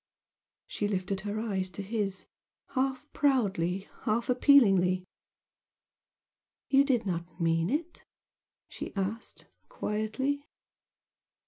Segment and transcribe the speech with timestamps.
[0.65, 2.25] She lifted her eyes to his,
[2.69, 5.03] half proudly half appealingly.
[6.69, 8.03] "You did not mean it?"
[8.67, 10.41] she asked, quietly.